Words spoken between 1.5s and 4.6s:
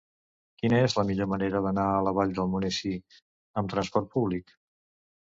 d'anar a la Vall d'Almonesir amb transport públic?